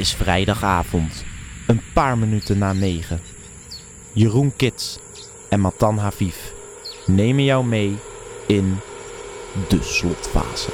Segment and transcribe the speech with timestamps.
[0.00, 1.24] Is vrijdagavond,
[1.66, 3.20] een paar minuten na negen.
[4.12, 4.98] Jeroen Kits
[5.48, 6.36] en Matan Haviv
[7.06, 7.96] nemen jou mee
[8.46, 8.78] in
[9.68, 10.70] de slotfase.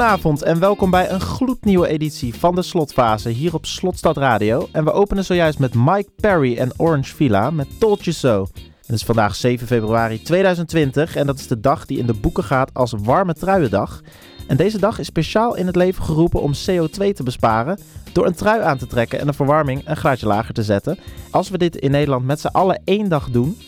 [0.00, 4.68] Goedenavond en welkom bij een gloednieuwe editie van de slotfase hier op Slotstad Radio.
[4.72, 8.46] En we openen zojuist met Mike Perry en Orange Villa met Told You So.
[8.86, 12.44] Het is vandaag 7 februari 2020 en dat is de dag die in de boeken
[12.44, 14.00] gaat als Warme Truiendag.
[14.46, 17.78] En deze dag is speciaal in het leven geroepen om CO2 te besparen
[18.12, 20.98] door een trui aan te trekken en de verwarming een graadje lager te zetten.
[21.30, 23.58] Als we dit in Nederland met z'n allen één dag doen,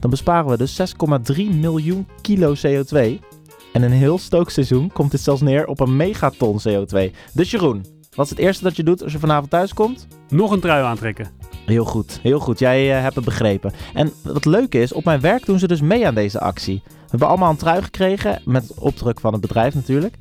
[0.00, 3.30] dan besparen we dus 6,3 miljoen kilo CO2.
[3.72, 7.10] En in een heel stookseizoen komt dit zelfs neer op een megaton CO2.
[7.32, 7.84] Dus Jeroen,
[8.14, 10.06] wat is het eerste dat je doet als je vanavond thuis komt?
[10.28, 11.30] Nog een trui aantrekken.
[11.66, 12.58] Heel goed, heel goed.
[12.58, 13.72] Jij eh, hebt het begrepen.
[13.94, 16.82] En wat leuk is, op mijn werk doen ze dus mee aan deze actie.
[16.84, 20.16] We hebben allemaal een trui gekregen, met opdruk van het bedrijf natuurlijk.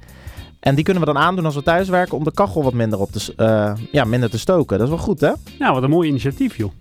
[0.60, 3.00] En die kunnen we dan aandoen als we thuis werken om de kachel wat minder,
[3.00, 4.78] op te, eh, ja, minder te stoken.
[4.78, 5.32] Dat is wel goed, hè?
[5.60, 6.72] Nou, wat een mooi initiatief, joh.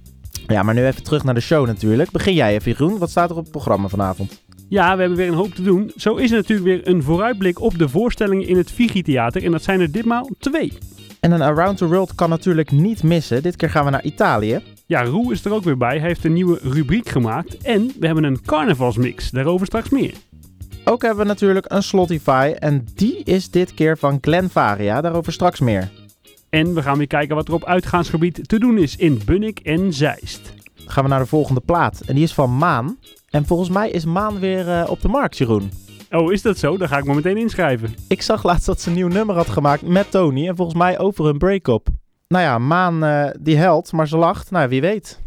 [0.47, 2.10] Ja, maar nu even terug naar de show natuurlijk.
[2.10, 2.99] Begin jij even, Jeroen.
[2.99, 4.40] Wat staat er op het programma vanavond?
[4.70, 5.93] Ja, we hebben weer een hoop te doen.
[5.96, 9.44] Zo is er natuurlijk weer een vooruitblik op de voorstellingen in het Vigi-theater.
[9.44, 10.72] En dat zijn er ditmaal twee.
[11.20, 13.43] En een Around the World kan natuurlijk niet missen.
[13.43, 14.62] Dit keer gaan we naar Italië.
[14.87, 15.99] Ja, Roe is er ook weer bij.
[15.99, 17.56] Hij heeft een nieuwe rubriek gemaakt.
[17.58, 19.31] En we hebben een carnavalsmix.
[19.31, 20.14] Daarover straks meer.
[20.84, 25.00] Ook hebben we natuurlijk een Slotify en die is dit keer van Glen Varia.
[25.00, 25.90] Daarover straks meer.
[26.50, 29.93] En we gaan weer kijken wat er op uitgaansgebied te doen is in Bunnik en
[29.93, 30.52] Zeist.
[30.75, 32.96] Dan gaan we naar de volgende plaat en die is van Maan.
[33.31, 35.71] En volgens mij is Maan weer eh, op de markt, Jeroen.
[36.11, 36.77] Oh, is dat zo?
[36.77, 37.94] Dan ga ik me meteen inschrijven.
[38.09, 40.99] Ik zag laatst dat ze een nieuw nummer had gemaakt met Tony en volgens mij
[40.99, 41.88] over hun break-up.
[42.29, 44.50] Nou ja, Maan eh, die helpt, maar ze lacht.
[44.50, 45.21] Nou, wie weet.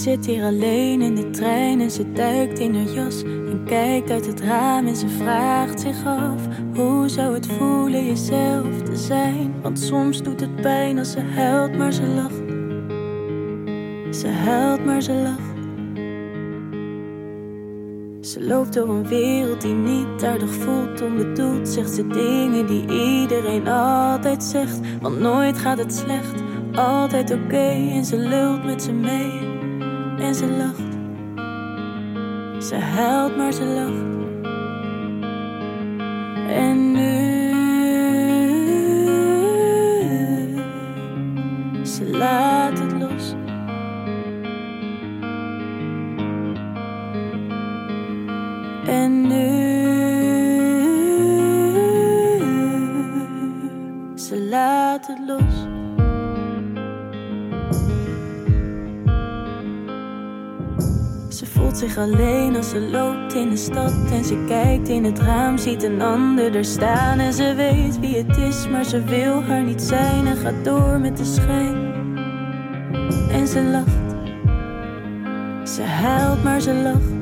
[0.00, 4.26] Zit hier alleen in de trein en ze duikt in haar jas en kijkt uit
[4.26, 9.54] het raam en ze vraagt zich af hoe zou het voelen jezelf te zijn?
[9.62, 12.42] Want soms doet het pijn als ze huilt, maar ze lacht.
[14.16, 15.58] Ze huilt, maar ze lacht.
[18.26, 22.82] Ze loopt door een wereld die niet aardig voelt, onbedoeld zegt ze dingen die
[23.20, 26.42] iedereen altijd zegt, want nooit gaat het slecht,
[26.74, 29.49] altijd oké en ze lult met ze mee
[30.20, 30.92] en ze lacht.
[32.64, 34.08] Ze huilt, maar ze lacht.
[36.48, 37.09] En nu
[62.00, 66.02] alleen als ze loopt in de stad en ze kijkt in het raam, ziet een
[66.02, 70.26] ander er staan en ze weet wie het is, maar ze wil haar niet zijn
[70.26, 71.92] en gaat door met de schijn.
[73.30, 74.10] En ze lacht.
[75.68, 77.18] Ze huilt, maar ze lacht.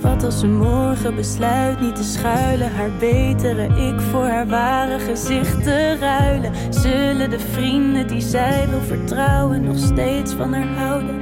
[0.00, 5.62] Wat als ze morgen besluit niet te schuilen, haar betere ik voor haar ware gezicht
[5.62, 6.52] te ruilen?
[6.70, 11.21] Zullen de vrienden die zij wil vertrouwen nog steeds van haar houden?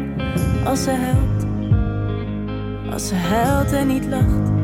[0.70, 1.46] Als ze huilt,
[2.92, 4.59] als ze huilt en niet lacht.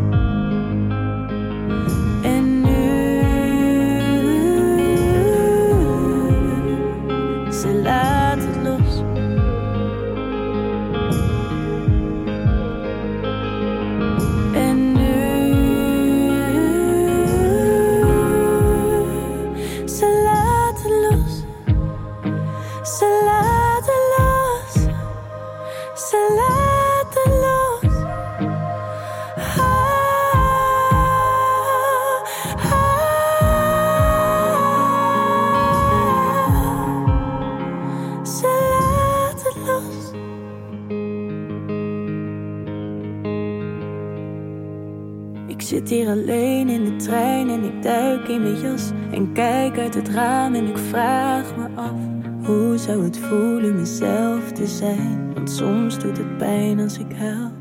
[46.06, 50.54] Alleen in de trein en ik duik in mijn jas en kijk uit het raam
[50.54, 52.14] en ik vraag me af
[52.46, 55.34] hoe zou het voelen mezelf te zijn?
[55.34, 57.52] Want soms doet het pijn als ik huil,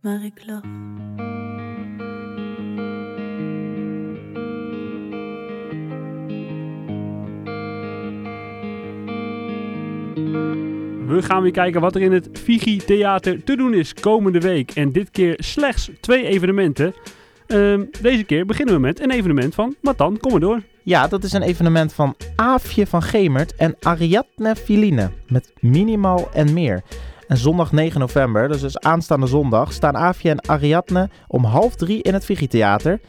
[0.00, 0.64] maar ik lach.
[11.20, 14.70] We gaan weer kijken wat er in het Figi Theater te doen is komende week.
[14.70, 16.94] En dit keer slechts twee evenementen.
[17.46, 20.18] Ehm, deze keer beginnen we met een evenement van Matan.
[20.20, 20.62] Door.
[20.82, 26.52] Ja, dat is een evenement van Aafje van Gemert en Ariadne Filine met Minimal en
[26.52, 26.82] meer.
[27.28, 32.02] En zondag 9 november, dus, dus aanstaande zondag, staan Aafje en Ariadne om half drie
[32.02, 33.00] in het Theater.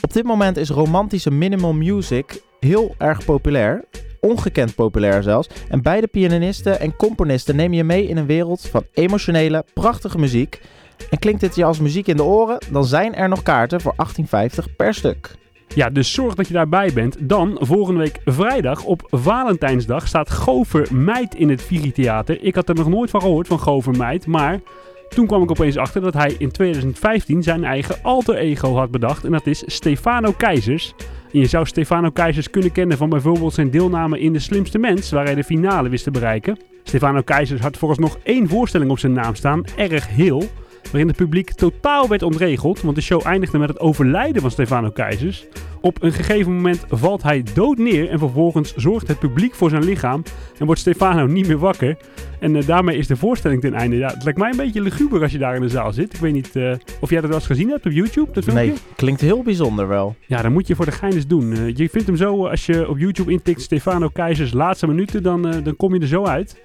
[0.00, 3.84] Op dit moment is romantische minimal music heel erg populair.
[4.24, 5.48] Ongekend populair zelfs.
[5.68, 10.60] En beide pianisten en componisten nemen je mee in een wereld van emotionele, prachtige muziek.
[11.10, 13.94] En klinkt dit je als muziek in de oren, dan zijn er nog kaarten voor
[14.20, 15.36] 18,50 per stuk.
[15.74, 17.16] Ja, dus zorg dat je daarbij bent.
[17.20, 22.42] Dan, volgende week vrijdag op Valentijnsdag, staat Gover Meid in het Figi Theater.
[22.42, 24.26] Ik had er nog nooit van gehoord, van Gover Meid.
[24.26, 24.60] Maar
[25.08, 29.24] toen kwam ik opeens achter dat hij in 2015 zijn eigen alter ego had bedacht.
[29.24, 30.94] En dat is Stefano Keizers.
[31.34, 35.10] En je zou Stefano Keizers kunnen kennen van bijvoorbeeld zijn deelname in De Slimste Mens,
[35.10, 36.58] waar hij de finale wist te bereiken.
[36.82, 40.44] Stefano Keizers had volgens nog één voorstelling op zijn naam staan, Erg Heel
[40.82, 44.90] waarin het publiek totaal werd ontregeld, want de show eindigde met het overlijden van Stefano
[44.90, 45.46] Keizers.
[45.84, 49.84] Op een gegeven moment valt hij dood neer en vervolgens zorgt het publiek voor zijn
[49.84, 50.22] lichaam
[50.58, 51.96] en wordt Stefano niet meer wakker.
[52.40, 53.96] En uh, daarmee is de voorstelling ten einde.
[53.96, 56.14] Ja, het lijkt mij een beetje luguber als je daar in de zaal zit.
[56.14, 58.66] Ik weet niet uh, of jij dat wel eens gezien hebt op YouTube, dat filmpje?
[58.66, 60.16] Nee, klinkt heel bijzonder wel.
[60.26, 61.52] Ja, dan moet je voor de gein eens doen.
[61.52, 65.42] Uh, je vindt hem zo, als je op YouTube intikt Stefano Keizers laatste minuten, dan,
[65.42, 66.62] dan kom je er zo uit.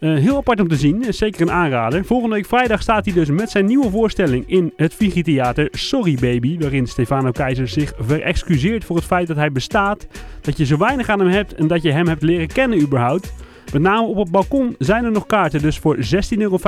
[0.00, 2.04] Uh, heel apart om te zien, zeker een aanrader.
[2.04, 6.14] Volgende week vrijdag staat hij dus met zijn nieuwe voorstelling in het Figi Theater Sorry
[6.20, 10.06] Baby, waarin Stefano Keizer zich verexcuseert voor het feit dat hij bestaat,
[10.40, 13.32] dat je zo weinig aan hem hebt en dat je hem hebt leren kennen überhaupt.
[13.72, 16.58] Met name op het balkon zijn er nog kaarten, dus voor 16,50 euro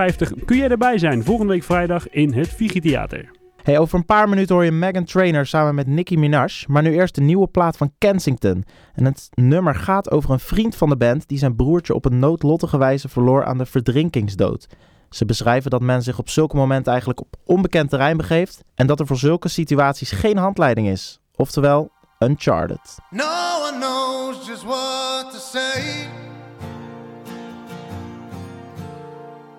[0.45, 3.42] kun jij erbij zijn volgende week vrijdag in het Figi Theater.
[3.63, 6.93] Hey, over een paar minuten hoor je Megan Trainer samen met Nicki Minaj, maar nu
[6.93, 8.65] eerst de nieuwe plaat van Kensington.
[8.95, 12.19] En het nummer gaat over een vriend van de band die zijn broertje op een
[12.19, 14.67] noodlottige wijze verloor aan de verdrinkingsdood.
[15.11, 19.01] Ze beschrijven dat men zich op zulke momenten eigenlijk op onbekend terrein begeeft en dat
[19.01, 21.21] er voor zulke situaties geen handleiding is.
[21.37, 22.99] Oftewel, uncharted.
[23.11, 23.25] No
[23.69, 26.07] one knows just what to say.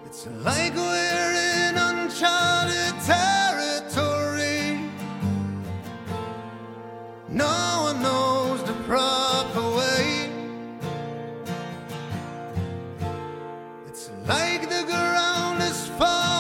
[0.05, 3.33] It's like in uncharted.
[7.34, 10.30] No one knows the proper way.
[13.88, 16.33] It's like the ground is falling.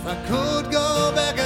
[0.00, 1.39] If I could go back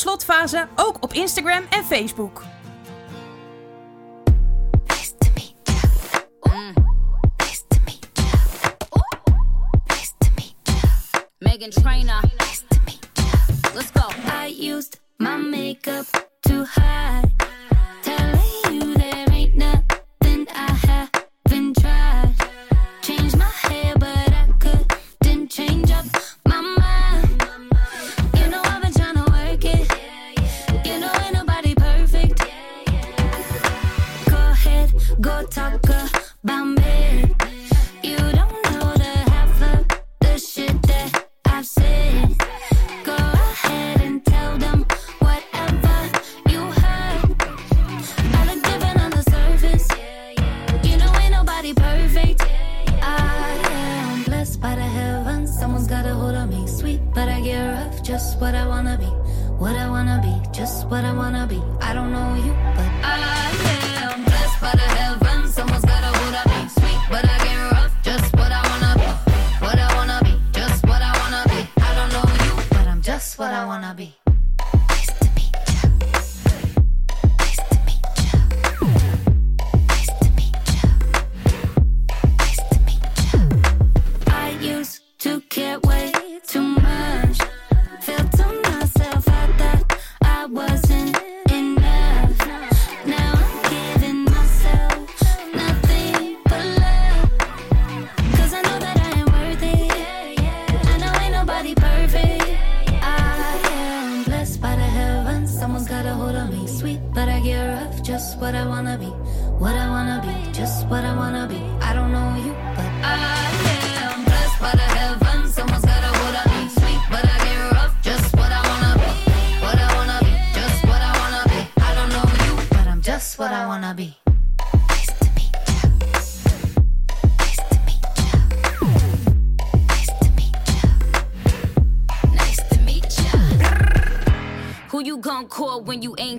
[0.00, 2.42] slotfase ook op Instagram en Facebook.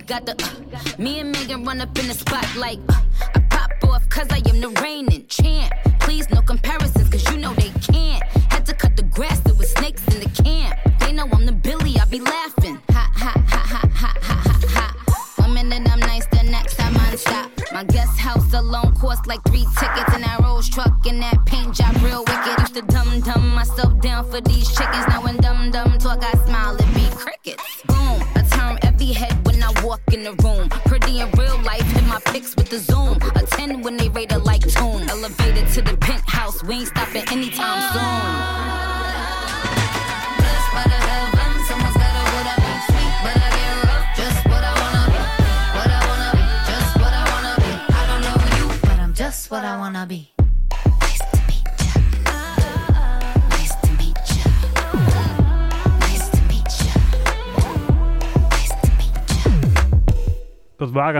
[0.06, 0.32] Got the?
[0.32, 3.00] Uh, me and Megan run up in the spot like uh,
[3.34, 5.72] I pop off cause I am the reigning champ.
[6.00, 8.22] Please no comparisons cause you know they can't.
[8.50, 10.78] Had to cut the grass, there was snakes in the camp.
[11.00, 12.80] They know I'm the Billy, I be laughing.
[12.90, 15.32] Ha ha ha ha ha ha ha ha.
[15.36, 17.50] One minute I'm nice, the next I'm unstop.
[17.72, 21.74] My guest house alone cost like three tickets, and that Rolls truck and that paint
[21.74, 22.60] job real wicked.
[22.60, 24.91] Used to dumb dumb myself down for these chickens.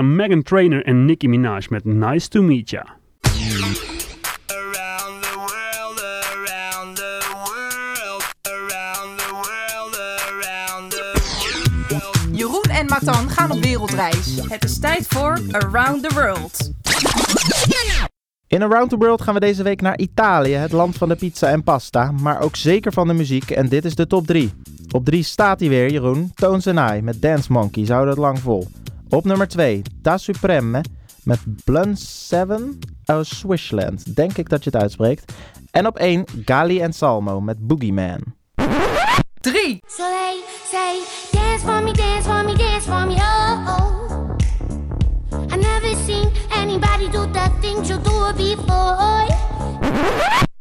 [0.02, 2.84] Waren Megan Trainor en Nicki Minaj met Nice to Meet Ya.
[4.46, 9.96] Around the world, around the world, around the world,
[10.30, 11.12] around the
[11.88, 12.38] world.
[12.38, 14.40] Jeroen en Matan gaan op wereldreis.
[14.48, 16.70] Het is tijd voor Around the World.
[18.46, 21.48] In Around the World gaan we deze week naar Italië, het land van de pizza
[21.48, 24.52] en pasta, maar ook zeker van de muziek en dit is de top 3.
[24.90, 28.22] Op 3 staat hij weer, Jeroen, Tones and I met Dance Monkey, ze houden het
[28.22, 28.68] lang vol.
[29.12, 30.80] Op nummer 2, Da Supreme
[31.24, 35.32] met Blunt 7 uit Swishland, denk ik dat je het uitspreekt.
[35.70, 38.20] En op 1, Gali en Salmo met Boogeyman.
[39.40, 39.82] 3.
[39.86, 41.00] So they say,
[41.32, 44.36] dance for me, dance for me, dance for me, oh, oh.
[45.52, 49.26] I never seen anybody do the things you do before.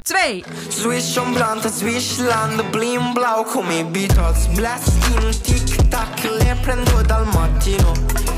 [0.04, 0.44] 2.
[0.70, 7.26] Swish on blunt, swishland, blim blau come i Beatles Blast in tic-tac, le prendo dal
[7.26, 8.31] mattino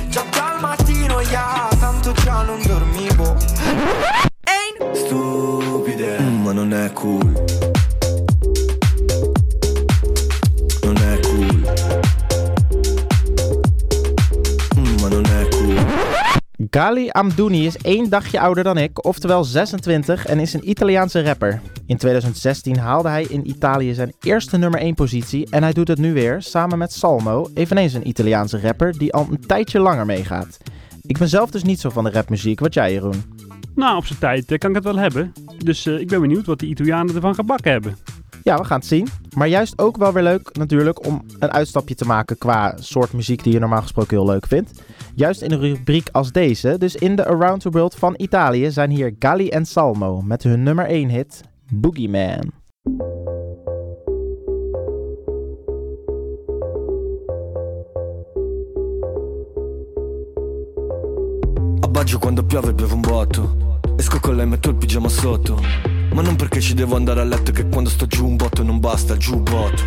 [16.73, 21.61] Gali Amdouni is één dagje ouder dan ik, oftewel 26 en is een Italiaanse rapper.
[21.85, 25.97] In 2016 haalde hij in Italië zijn eerste nummer 1 positie en hij doet het
[25.97, 30.57] nu weer samen met Salmo, eveneens een Italiaanse rapper die al een tijdje langer meegaat.
[31.01, 33.23] Ik ben zelf dus niet zo van de rapmuziek, wat jij Jeroen?
[33.75, 35.33] Nou, op zijn tijd eh, kan ik het wel hebben.
[35.57, 37.97] Dus eh, ik ben benieuwd wat de Italianen ervan gebakken hebben.
[38.43, 39.07] Ja, we gaan het zien.
[39.35, 43.43] Maar juist ook wel weer leuk natuurlijk om een uitstapje te maken qua soort muziek
[43.43, 44.81] die je normaal gesproken heel leuk vindt.
[45.15, 48.89] Juist in een rubriek als deze, dus in de Around the World van Italië, zijn
[48.89, 51.41] hier Gali en Salmo met hun nummer 1 hit.
[61.83, 63.55] A Baggio quando piove bevo un botto.
[63.97, 66.02] Esco con lei metto il pigiama sotto.
[66.13, 68.79] Ma non perché ci devo andare a letto che quando sto giù un botto non
[68.79, 69.81] basta, giù botto.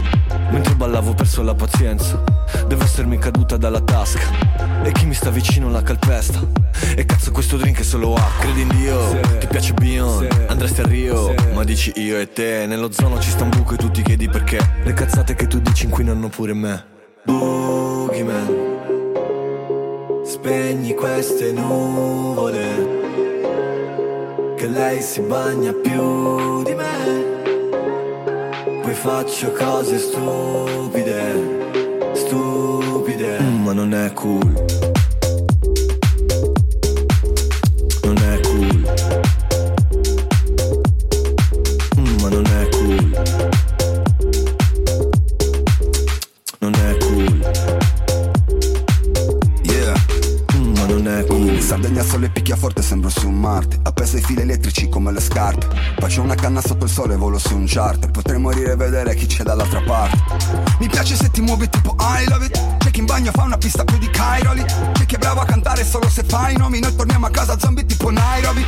[0.50, 2.20] Mentre ballavo ho perso la pazienza.
[2.66, 4.28] Devo essermi caduta dalla tasca.
[4.82, 6.40] E chi mi sta vicino la calpesta.
[6.96, 8.40] E cazzo questo drink è solo acqua.
[8.40, 9.20] Credi in Dio?
[9.38, 10.46] Ti piace Beyond?
[10.48, 11.32] Andresti a Rio?
[11.54, 12.66] Ma dici io e te.
[12.66, 14.58] Nello zono ci sta un buco e tu ti chiedi perché.
[14.82, 16.84] Le cazzate che tu dici inquinano pure me.
[17.24, 18.74] Boogeyman.
[20.24, 23.05] Spegni queste nuvole
[24.56, 27.24] Che lei si bagna più di me.
[28.80, 31.34] Poi faccio cose stupide
[32.14, 33.38] Stupide.
[33.38, 34.85] Mm, Ma non è cool
[55.36, 55.68] scarpe
[55.98, 59.26] Faccio una canna sotto il sole, volo su un charter Potrei morire e vedere chi
[59.26, 60.18] c'è dall'altra parte.
[60.78, 62.76] Mi piace se ti muovi tipo I love it.
[62.78, 65.44] C'è chi in bagno fa una pista più di Cairoli C'è chi è bravo a
[65.44, 66.80] cantare solo se fa i nomi.
[66.80, 68.64] Noi torniamo a casa zombie tipo Nairobi.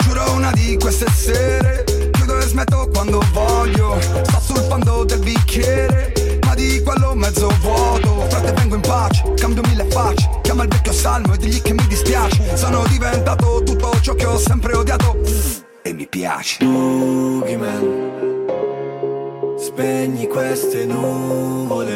[0.00, 1.84] Giuro una di queste sere.
[2.10, 3.98] Chiudo e smetto quando voglio.
[4.00, 8.26] Sto sul fondo del bicchiere ma di quello mezzo vuoto.
[8.28, 10.28] Frate vengo in pace, cambio mille facce.
[10.42, 12.56] Chiama il vecchio salmo e digli che mi dispiace.
[12.56, 13.90] Sono diventato tutto
[14.32, 15.61] ho sempre odiato
[15.92, 16.64] e mi piace.
[16.64, 18.10] Boogeyman
[19.58, 21.94] Spegni queste nuvole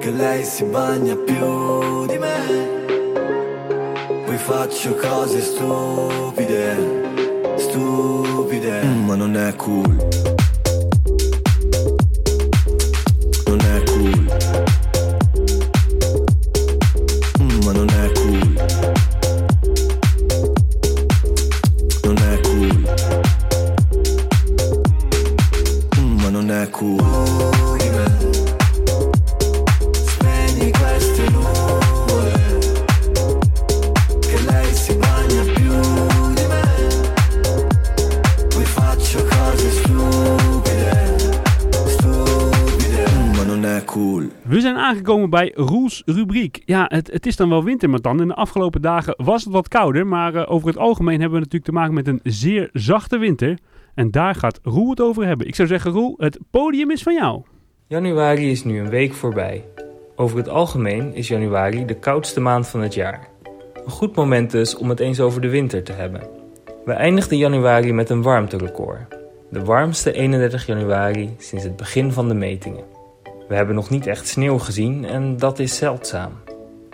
[0.00, 2.70] Che lei si bagna più di me.
[4.24, 7.00] Poi faccio cose stupide
[7.56, 8.82] Stupide.
[8.84, 10.31] Mm, Ma non è cool
[45.32, 46.62] bij Roels rubriek.
[46.64, 49.52] Ja, het, het is dan wel winter, maar dan in de afgelopen dagen was het
[49.52, 50.06] wat kouder.
[50.06, 53.58] Maar eh, over het algemeen hebben we natuurlijk te maken met een zeer zachte winter.
[53.94, 55.46] En daar gaat Roel het over hebben.
[55.46, 57.42] Ik zou zeggen, Roel, het podium is van jou.
[57.86, 59.64] Januari is nu een week voorbij.
[60.16, 63.28] Over het algemeen is januari de koudste maand van het jaar.
[63.84, 66.22] Een goed moment dus om het eens over de winter te hebben.
[66.84, 69.18] We eindigden januari met een warmterecord.
[69.50, 72.91] De warmste 31 januari sinds het begin van de metingen.
[73.52, 76.32] We hebben nog niet echt sneeuw gezien en dat is zeldzaam.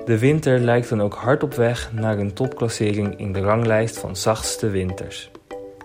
[0.05, 4.17] De winter lijkt dan ook hard op weg naar een topklassering in de ranglijst van
[4.17, 5.31] zachtste winters.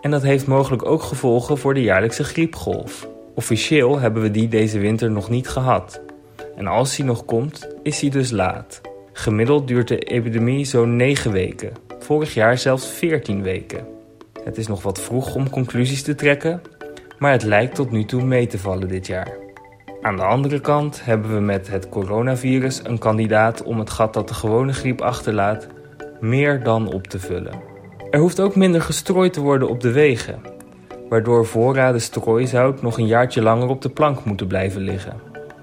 [0.02, 3.08] En dat heeft mogelijk ook gevolgen voor de jaarlijkse griepgolf.
[3.36, 6.02] Officieel hebben we die deze winter nog niet gehad.
[6.56, 8.82] En als die nog komt, is die dus laat.
[9.12, 11.72] Gemiddeld duurt de epidemie zo'n 9 weken.
[12.00, 13.86] Vorig jaar zelfs 14 weken.
[14.44, 16.62] Het is nog wat vroeg om conclusies te trekken,
[17.20, 19.43] maar het lijkt tot nu toe mee te vallen dit jaar.
[20.04, 24.28] Aan de andere kant hebben we met het coronavirus een kandidaat om het gat dat
[24.28, 25.68] de gewone griep achterlaat
[26.20, 27.62] meer dan op te vullen.
[28.12, 30.42] Er hoeft ook minder gestrooid te worden op de wegen,
[31.10, 35.20] waardoor voorraden strooizout nog een jaartje langer op de plank moeten blijven liggen.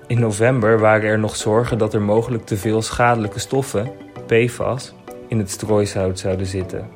[0.07, 3.93] In november waren er nog zorgen dat er mogelijk te veel schadelijke stoffen,
[4.27, 4.95] PFAS,
[5.29, 6.89] in het strooizout zouden zitten.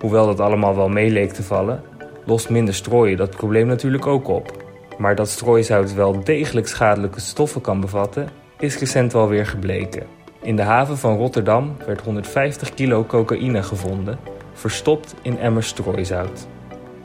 [0.00, 1.82] Hoewel dat allemaal wel mee leek te vallen,
[2.24, 4.66] lost minder strooien dat probleem natuurlijk ook op.
[4.98, 10.06] Maar dat strooizout wel degelijk schadelijke stoffen kan bevatten, is recent wel weer gebleken.
[10.42, 14.18] In de haven van Rotterdam werd 150 kilo cocaïne gevonden,
[14.52, 16.46] verstopt in emmers strooizout.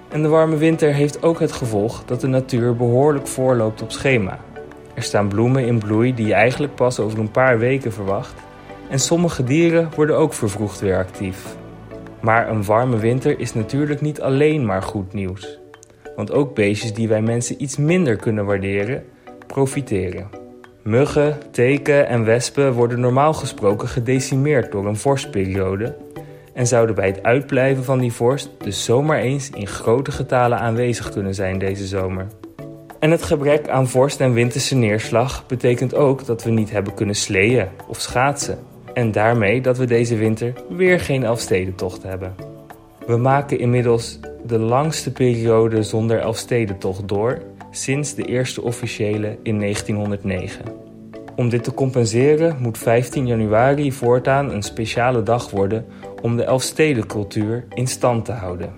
[0.10, 4.40] En de warme winter heeft ook het gevolg dat de natuur behoorlijk voorloopt op schema.
[4.94, 8.34] Er staan bloemen in bloei die je eigenlijk pas over een paar weken verwacht.
[8.90, 11.56] En sommige dieren worden ook vervroegd weer actief.
[12.22, 15.63] Maar een warme winter is natuurlijk niet alleen maar goed nieuws.
[16.16, 19.04] Want ook beestjes die wij mensen iets minder kunnen waarderen,
[19.48, 20.30] profiteren.
[20.82, 25.96] Muggen, teken en wespen worden normaal gesproken gedecimeerd door een vorstperiode
[26.54, 31.10] en zouden bij het uitblijven van die vorst dus zomaar eens in grote getalen aanwezig
[31.10, 32.28] kunnen zijn deze zomer.
[33.00, 37.16] En het gebrek aan vorst en winterse neerslag betekent ook dat we niet hebben kunnen
[37.16, 38.60] sleeën of schaatsen.
[38.94, 42.36] En daarmee dat we deze winter weer geen Elfstedentocht hebben.
[43.06, 50.66] We maken inmiddels de langste periode zonder Elfstedentocht door sinds de eerste officiële in 1909.
[51.36, 55.86] Om dit te compenseren moet 15 januari voortaan een speciale dag worden
[56.22, 58.74] om de Elfstedencultuur in stand te houden.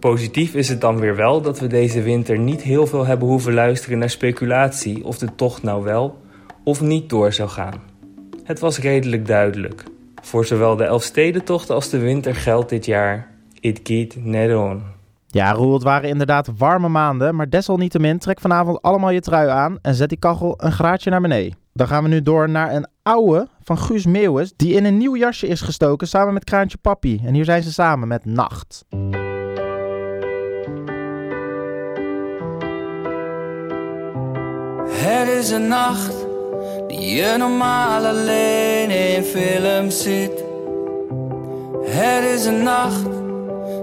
[0.00, 3.54] Positief is het dan weer wel dat we deze winter niet heel veel hebben hoeven
[3.54, 6.22] luisteren naar speculatie of de tocht nou wel
[6.64, 7.82] of niet door zou gaan.
[8.44, 9.82] Het was redelijk duidelijk.
[10.22, 13.33] Voor zowel de Elfstedentocht als de winter geldt dit jaar:
[13.64, 14.82] it geht net on.
[15.26, 19.78] Ja, Roel, het waren inderdaad warme maanden, maar desalniettemin trek vanavond allemaal je trui aan
[19.82, 21.56] en zet die kachel een graadje naar beneden.
[21.72, 25.16] Dan gaan we nu door naar een oude van Guus Meeuwis, die in een nieuw
[25.16, 27.20] jasje is gestoken samen met Kraantje Papi.
[27.24, 28.84] En hier zijn ze samen met Nacht.
[34.88, 36.26] Het is een nacht
[36.86, 40.44] die je normaal alleen in films ziet.
[41.84, 43.23] Het is een nacht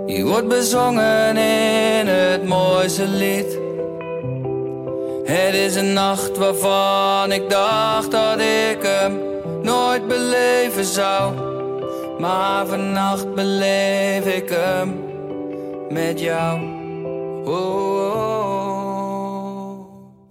[0.06, 3.60] die wordt bezongen in het mooiste lied.
[5.24, 9.20] Het is een nacht waarvan ik dacht dat ik hem
[9.62, 11.34] nooit beleven zou.
[12.20, 15.04] Maar vannacht beleef ik hem
[15.90, 16.60] met jou.
[17.46, 19.02] Oh, oh,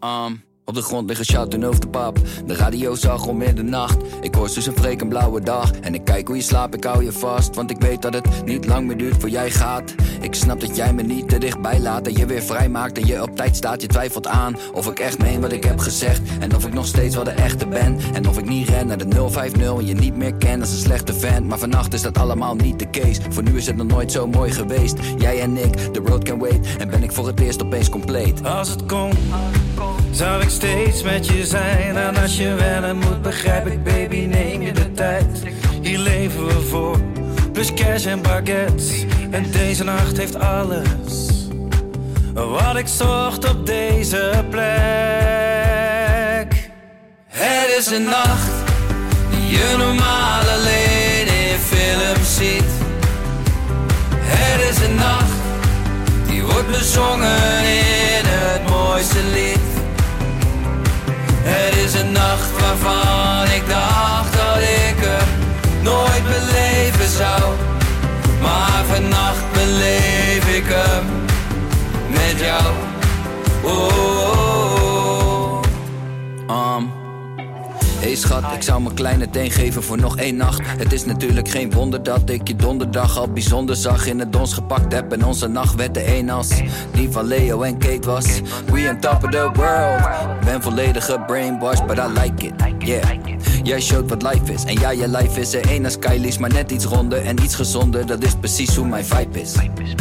[0.01, 0.27] oh.
[0.27, 2.19] Um, Op de grond liggen shouten over de pap.
[2.47, 3.97] De radio zag om middernacht.
[4.21, 5.71] Ik hoor Suus en Freek een blauwe dag.
[5.71, 7.55] En ik kijk hoe je slaapt, ik hou je vast.
[7.55, 9.95] Want ik weet dat het niet lang meer duurt voor jij gaat.
[10.21, 12.07] Ik snap dat jij me niet te dichtbij laat.
[12.07, 13.81] En je weer vrij maakt en je op tijd staat.
[13.81, 16.21] Je twijfelt aan of ik echt meen wat ik heb gezegd.
[16.41, 17.99] En of ik nog steeds wel de echte ben.
[18.13, 20.79] En of ik niet ren naar de 050 en je niet meer ken als een
[20.79, 21.47] slechte vent.
[21.47, 23.21] Maar vannacht is dat allemaal niet de case.
[23.31, 24.97] Voor nu is het nog nooit zo mooi geweest.
[25.19, 26.77] Jij en ik, the road can wait.
[26.79, 28.45] En ben ik voor het eerst opeens compleet.
[28.45, 29.13] Als het kon,
[30.11, 31.97] zou ik steeds met je zijn.
[31.97, 35.27] En als je wennen moet, begrijp ik, baby, neem je de tijd.
[35.83, 37.01] Hier leven we voor,
[37.53, 39.05] plus cash en baguettes.
[39.31, 41.29] En deze nacht heeft alles
[42.49, 44.61] wat ik zocht op deze plek.
[47.27, 48.51] Het is een nacht
[49.31, 52.71] die je normaal alleen in films ziet.
[54.15, 55.39] Het is een nacht
[56.27, 59.70] die wordt bezongen in het mooiste lied.
[61.43, 65.29] Het is een nacht waarvan ik dacht dat ik hem
[65.83, 67.55] nooit beleven zou.
[68.41, 71.05] Maar vannacht beleef ik hem
[72.09, 72.75] met jou.
[73.63, 74.40] Oh, oh,
[78.01, 80.61] Hey schat, ik zou mijn kleine teen geven voor nog één nacht.
[80.65, 84.07] Het is natuurlijk geen wonder dat ik je donderdag al bijzonder zag.
[84.07, 86.49] In het dons gepakt heb en onze nacht werd de een als
[86.93, 88.27] die van Leo en Kate was.
[88.73, 90.01] We on top of the world.
[90.45, 92.53] Ben volledig gebrainwashed, but I like it.
[92.79, 93.05] Yeah.
[93.63, 94.65] Jij showt wat life is.
[94.65, 97.55] En ja, je life is er één als Kylie's, maar net iets ronder en iets
[97.55, 98.07] gezonder.
[98.07, 99.55] Dat is precies hoe mijn vibe is.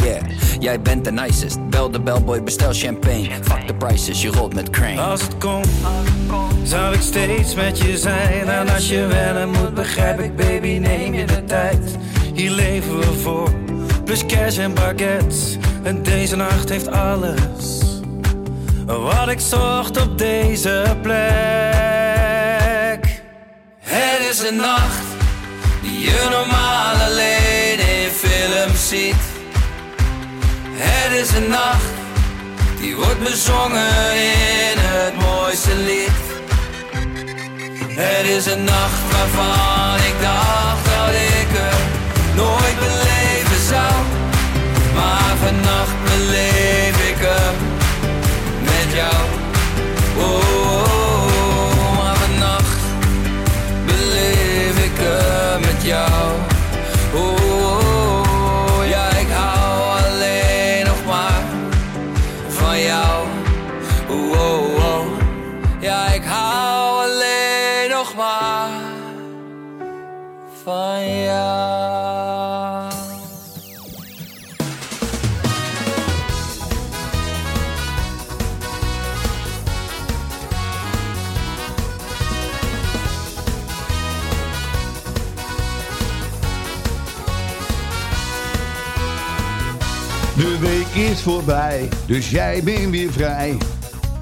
[0.04, 0.22] Yeah.
[0.60, 1.68] Jij bent de nicest.
[1.70, 3.28] Bel de bellboy, bestel champagne.
[3.42, 5.00] Fuck the prices, je rolt met crane.
[5.00, 5.62] Als het kon,
[6.62, 8.48] zou ik steeds met je zijn.
[8.48, 11.96] En als je wennen moet, begrijp ik, baby, neem je de tijd.
[12.34, 13.50] Hier leven we voor,
[14.04, 15.56] plus cash en baguettes.
[15.82, 17.80] En deze nacht heeft alles
[18.98, 21.20] wat ik zocht op deze plek.
[23.78, 25.04] Het is een nacht
[25.82, 29.14] die je normaal alleen in films ziet.
[30.72, 31.90] Het is een nacht
[32.80, 36.29] die wordt bezongen in het mooiste lied.
[38.02, 41.88] Het is een nacht waarvan ik dacht dat ik hem
[42.34, 43.94] nooit beleven zou.
[44.94, 46.79] Maar vannacht beleef
[91.20, 93.56] voorbij, dus jij bent weer vrij.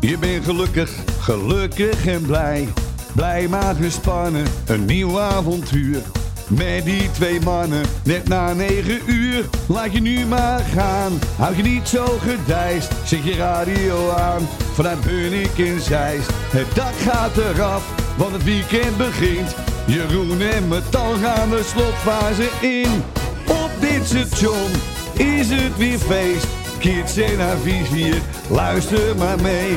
[0.01, 2.69] Je bent gelukkig, gelukkig en blij.
[3.15, 6.03] Blij maar gespannen, een nieuw avontuur.
[6.49, 9.45] Met die twee mannen, net na negen uur.
[9.67, 12.93] Laat je nu maar gaan, houd je niet zo gedijst.
[13.05, 16.31] Zet je radio aan, vanuit Bunnik en Zeist.
[16.33, 17.83] Het dak gaat eraf,
[18.17, 19.55] want het weekend begint.
[19.87, 23.03] Jeroen en Metal gaan de slotfase in.
[23.47, 24.71] Op dit station
[25.15, 26.58] is het weer feest.
[26.79, 29.73] Kids en haar vizier, luister maar mee.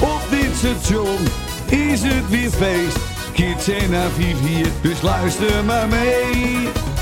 [0.00, 1.18] Op dit station
[1.68, 2.98] is het weer feest.
[3.32, 6.93] Kids en haar vizier, dus luister maar mee.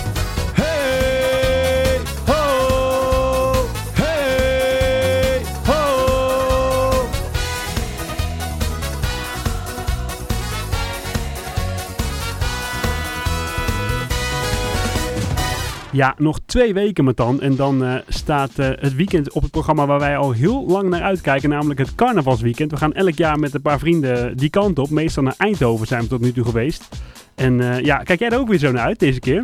[15.93, 17.41] Ja, nog twee weken met dan.
[17.41, 20.89] En dan eh, staat eh, het weekend op het programma waar wij al heel lang
[20.89, 21.49] naar uitkijken.
[21.49, 22.71] Namelijk het carnavalsweekend.
[22.71, 24.91] We gaan elk jaar met een paar vrienden die kant op.
[24.91, 26.89] Meestal naar Eindhoven zijn we tot nu toe geweest.
[27.35, 29.43] En eh, ja, kijk jij er ook weer zo naar uit deze keer?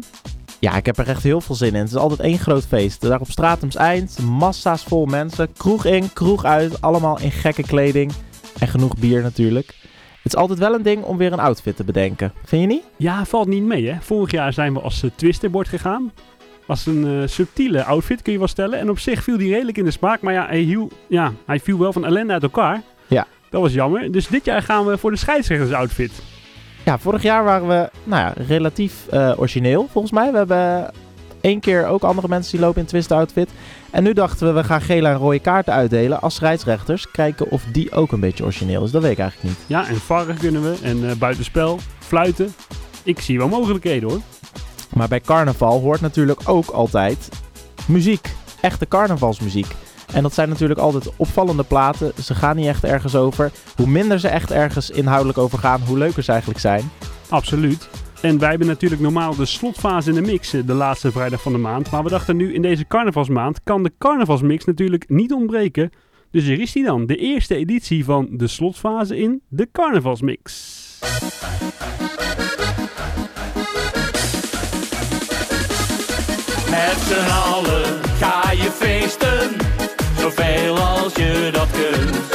[0.59, 1.81] Ja, ik heb er echt heel veel zin in.
[1.81, 3.01] Het is altijd één groot feest.
[3.01, 5.53] Daar op Stratums Eind, massa's vol mensen.
[5.53, 8.13] Kroeg in, kroeg uit, allemaal in gekke kleding.
[8.59, 9.75] En genoeg bier natuurlijk.
[10.23, 12.33] Het is altijd wel een ding om weer een outfit te bedenken.
[12.45, 12.85] Vind je niet?
[12.97, 14.01] Ja, valt niet mee hè.
[14.01, 16.13] Vorig jaar zijn we als uh, twisterbord gegaan.
[16.69, 18.79] Was een eh, subtiele outfit, kun je wel stellen.
[18.79, 20.21] En op zich viel die redelijk in de smaak.
[20.21, 22.83] Maar ja hij, hiel, ja, hij viel wel van ellende uit elkaar.
[23.07, 23.27] Ja.
[23.51, 24.13] Dat was jammer.
[24.13, 26.13] Dus dit jaar gaan we voor de scheidsrechters outfit.
[26.85, 30.31] Ja, vorig jaar waren we nou ja, relatief eh, origineel volgens mij.
[30.31, 30.91] We hebben
[31.41, 33.51] één keer ook andere mensen die lopen in twist outfit.
[33.91, 37.11] En nu dachten we, we gaan gele en rode kaarten uitdelen als scheidsrechters.
[37.11, 38.91] Kijken of die ook een beetje origineel is.
[38.91, 39.65] Dat weet ik eigenlijk niet.
[39.67, 40.77] Ja, en varren kunnen we.
[40.83, 42.55] En eh, buitenspel, fluiten.
[43.03, 44.21] Ik zie wel mogelijkheden hoor.
[44.99, 47.29] Maar bij carnaval hoort natuurlijk ook altijd
[47.87, 48.35] muziek.
[48.61, 49.67] Echte carnavalsmuziek.
[50.13, 52.13] En dat zijn natuurlijk altijd opvallende platen.
[52.23, 53.51] Ze gaan niet echt ergens over.
[53.77, 56.91] Hoe minder ze echt ergens inhoudelijk over gaan, hoe leuker ze eigenlijk zijn.
[57.29, 57.89] Absoluut.
[58.21, 61.53] En wij hebben natuurlijk normaal de slotfase in de mix eh, de laatste vrijdag van
[61.53, 61.91] de maand.
[61.91, 65.91] Maar we dachten nu in deze carnavalsmaand kan de carnavalsmix natuurlijk niet ontbreken.
[66.31, 70.77] Dus hier is die dan, de eerste editie van de slotfase in de carnavalsmix.
[76.79, 79.57] Met z'n allen ga je feesten,
[80.19, 82.28] zoveel als je dat kunt.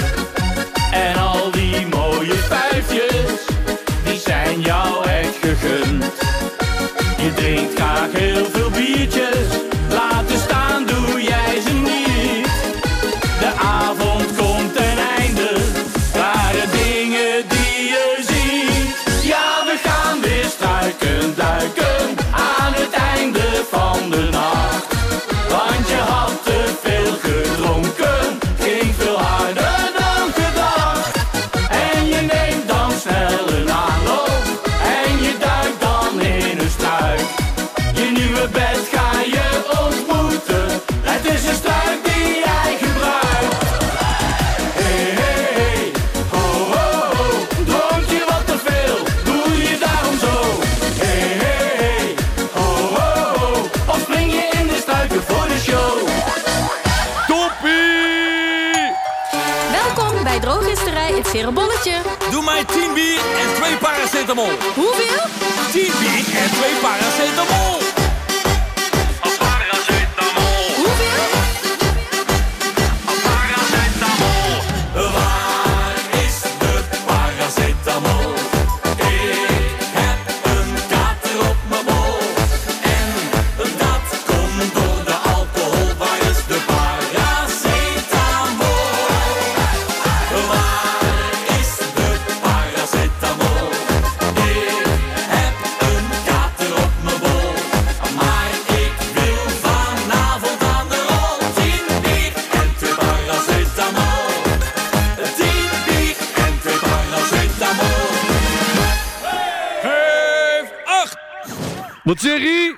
[112.13, 112.75] Wat zeg je?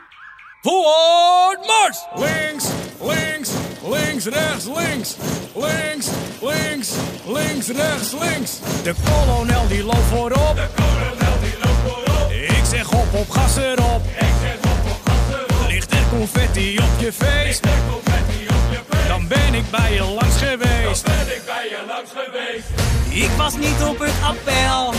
[0.61, 2.05] Vooruit, mars!
[2.15, 2.65] Links,
[3.01, 3.49] links,
[3.83, 5.15] links, rechts, links.
[5.55, 6.07] Links,
[6.41, 6.89] links,
[7.25, 8.59] links, rechts, links.
[8.83, 10.55] De kolonel die loopt voorop.
[10.55, 12.31] De kolonel die loopt voorop.
[12.31, 14.05] Ik zeg hop op, gas erop.
[14.05, 15.67] Ik zeg hop op, gas erop.
[15.67, 17.45] Ligt er confetti op je feest?
[17.45, 19.07] Ligt er confetti op je feest?
[19.07, 21.05] Dan ben ik bij je langs geweest.
[21.05, 22.67] Dan ben ik bij je langs geweest.
[23.09, 24.93] Ik was niet op het appel.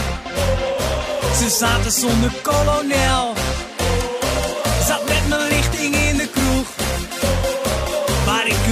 [1.35, 3.35] Ze zaten zonder kolonel.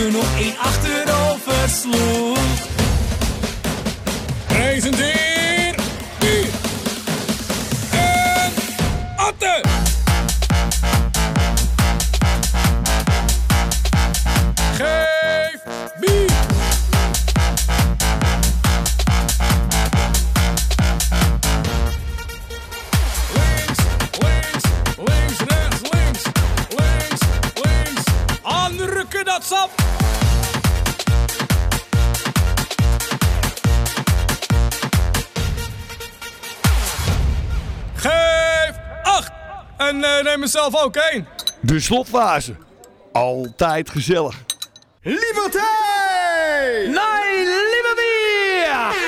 [0.05, 2.39] Er nog één achterover sloeg.
[4.47, 5.75] Presenteer
[6.19, 6.49] Pier
[7.91, 8.53] en
[9.17, 9.63] Atte.
[14.75, 15.63] Geef
[16.01, 16.33] bier.
[23.33, 23.79] Links,
[24.19, 24.65] links,
[38.05, 39.31] Geef acht.
[39.77, 41.29] En eh, neem mezelf ook één.
[41.61, 42.55] De slotfase.
[43.13, 44.35] Altijd gezellig.
[45.03, 45.61] Liberté!
[46.87, 49.04] Nee, liever bier!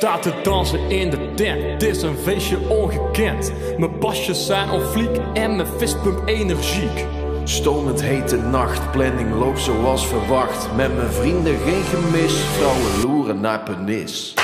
[0.00, 3.52] Staat te dansen in de tent, het is een feestje ongekend.
[3.78, 7.06] Mijn pasjes zijn op fliek en mijn fistpump energiek.
[7.44, 10.76] Stomend hete nacht, planning loopt zoals verwacht.
[10.76, 14.34] Met mijn vrienden geen gemis, vrouwen loeren naar penis.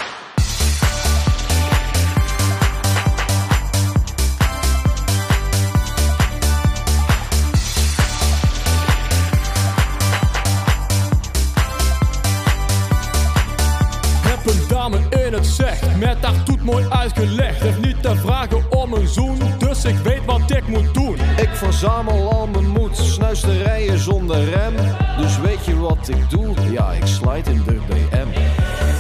[17.07, 17.61] Uitgelegd.
[17.61, 21.19] Heeft niet te vragen om een zoen, dus ik weet wat ik moet doen.
[21.37, 24.75] Ik verzamel al mijn moed, snuisterijen zonder rem.
[25.19, 26.55] Dus weet je wat ik doe?
[26.71, 28.29] Ja, ik slide in de BM.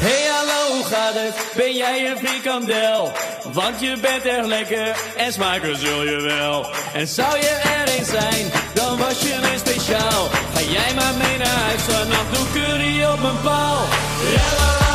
[0.04, 1.52] Hey hallo, hoe gaat het?
[1.56, 3.10] Ben jij een frikandel?
[3.52, 6.66] Want je bent erg lekker en smaken zul je wel.
[6.94, 10.28] En zou je er eens zijn, dan was je een speciaal.
[10.54, 13.82] Ga jij maar mee naar huis, vannacht doe curry op mijn paal.
[14.34, 14.85] Ja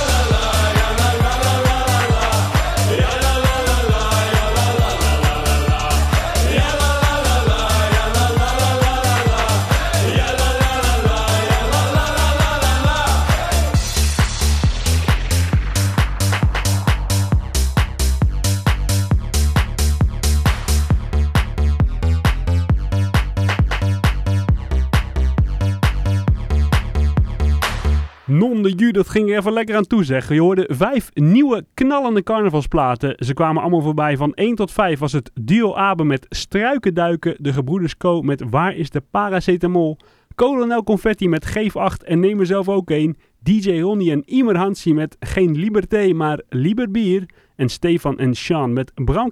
[28.62, 30.30] Non de Ju, dat ging er even lekker aan toe zeg.
[30.30, 33.16] Je hoorde vijf nieuwe knallende carnavalsplaten.
[33.18, 34.18] Ze kwamen allemaal voorbij.
[34.18, 37.36] Van 1 tot 5 was het duo Abe met Struikenduiken.
[37.38, 39.98] De Gebroeders Co met Waar is de paracetamol?
[40.36, 43.18] Kolonel Confetti met Geef 8 en Neem er zelf ook een.
[43.40, 47.26] DJ Ronnie en Imer Hansi met Geen Liberté, maar Lieber Bier.
[47.56, 49.32] En Stefan en Sean met Bram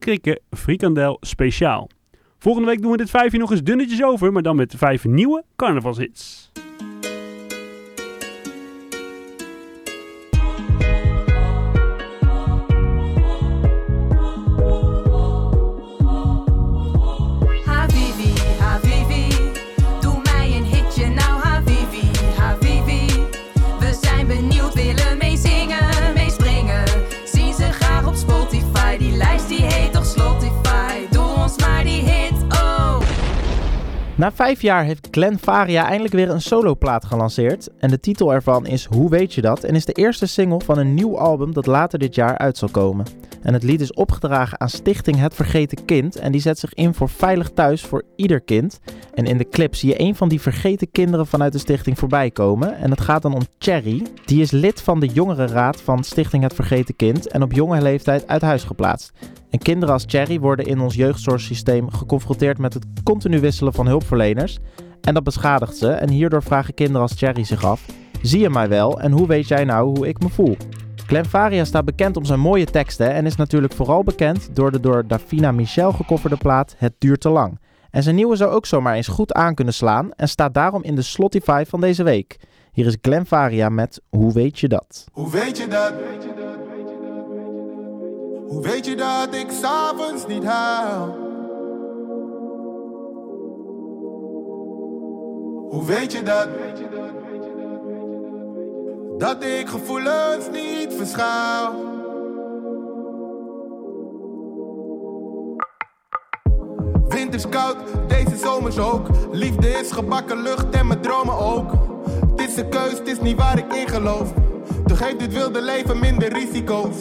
[0.50, 1.90] Frikandel Speciaal.
[2.38, 5.44] Volgende week doen we dit vijfje nog eens dunnetjes over, maar dan met vijf nieuwe
[5.56, 6.52] carnavalshits.
[34.20, 37.70] Na vijf jaar heeft Glenn Faria eindelijk weer een soloplaat gelanceerd.
[37.78, 39.64] En de titel ervan is Hoe weet je dat?
[39.64, 42.70] En is de eerste single van een nieuw album dat later dit jaar uit zal
[42.70, 43.06] komen.
[43.42, 46.16] En het lied is opgedragen aan Stichting Het Vergeten Kind.
[46.16, 48.80] En die zet zich in voor veilig thuis voor ieder kind.
[49.14, 52.32] En in de clip zie je een van die vergeten kinderen vanuit de stichting voorbij
[52.32, 52.78] komen.
[52.78, 54.06] En het gaat dan om Cherry.
[54.26, 57.28] Die is lid van de jongerenraad van Stichting Het Vergeten Kind.
[57.28, 59.12] En op jonge leeftijd uit huis geplaatst.
[59.50, 64.58] En kinderen als Cherry worden in ons jeugdzorgsysteem geconfronteerd met het continu wisselen van hulpverleners.
[65.02, 65.90] En dat beschadigt ze.
[65.92, 67.86] En hierdoor vragen kinderen als Cherry zich af:
[68.22, 70.58] Zie je mij wel en hoe weet jij nou hoe ik me voel?
[70.96, 74.80] Glenn Faria staat bekend om zijn mooie teksten en is natuurlijk vooral bekend door de
[74.80, 77.60] door Davina Michel gekofferde plaat Het duurt te lang.
[77.92, 80.96] En zijn nieuwe zou ook zomaar eens goed aan kunnen slaan en staat daarom in
[80.96, 82.38] de Slotify van deze week.
[82.72, 85.06] Hier is Glenn Faria met Hoe weet je dat?
[85.12, 85.94] Hoe weet je dat?
[88.50, 91.28] Hoe weet je dat ik s'avonds niet huil?
[95.70, 96.48] Hoe weet je dat?
[99.18, 101.88] Dat ik gevoelens niet verschuil.
[107.08, 107.78] Winters koud,
[108.08, 109.08] deze zomers ook.
[109.32, 111.72] Liefde is gebakken lucht en mijn dromen ook.
[112.30, 114.34] Het is een keus, het is niet waar ik in geloof.
[114.86, 116.96] Toch heeft dit wilde leven minder risico's.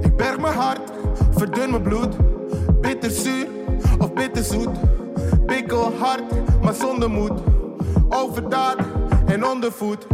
[0.00, 0.90] Ik berg mijn hart,
[1.30, 2.16] verdun mijn bloed.
[2.80, 3.46] Bitterzuur
[3.98, 4.68] of bitterzoet.
[5.46, 6.22] Pikkel hard,
[6.62, 7.40] maar zonder moed.
[8.08, 8.76] Overdaad
[9.26, 10.06] en ondervoed.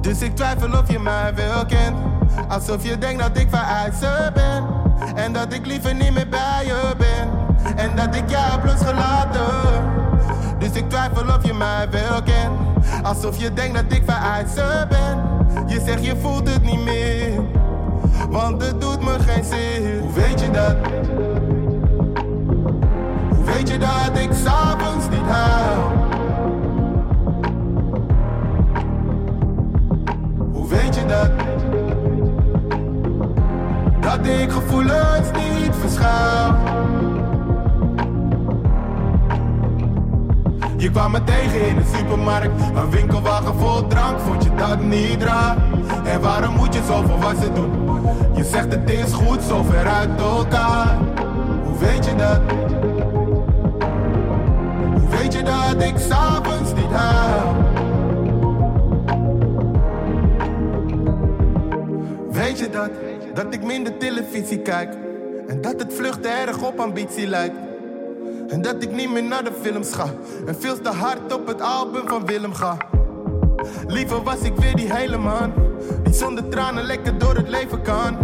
[0.00, 1.96] Dus ik twijfel of je mij wel kent.
[2.48, 4.66] Alsof je denkt dat ik vereisen ben.
[5.14, 7.28] En dat ik liever niet meer bij je ben.
[7.76, 9.46] En dat ik jou heb losgelaten.
[10.58, 12.58] Dus ik twijfel of je mij wel kent.
[13.02, 15.41] Alsof je denkt dat ik vereisen ben.
[15.66, 17.40] Je zegt je voelt het niet meer.
[18.30, 20.00] Want het doet me geen zin.
[20.00, 20.76] Hoe weet je dat?
[23.28, 25.92] Hoe weet je dat ik s'avonds niet huil?
[30.52, 31.30] Hoe weet je dat?
[34.00, 36.54] Dat ik gevoelens niet verschuil.
[40.82, 45.22] Je kwam me tegen in de supermarkt, een winkelwagen vol drank, vond je dat niet
[45.22, 45.56] raar?
[46.04, 47.70] En waarom moet je zoveel wassen doen?
[48.34, 50.98] Je zegt het is goed, zo ver uit elkaar.
[51.64, 52.40] Hoe weet je dat?
[54.92, 57.54] Hoe weet je dat ik s'avonds niet huil?
[62.30, 62.90] weet je dat?
[63.34, 64.94] Dat ik minder televisie kijk.
[65.46, 67.71] En dat het vluchten erg op ambitie lijkt.
[68.52, 70.04] En dat ik niet meer naar de films ga.
[70.46, 72.76] En veel te hard op het album van Willem ga.
[73.86, 75.52] Liever was ik weer die hele man.
[76.02, 78.16] Die zonder tranen lekker door het leven kan.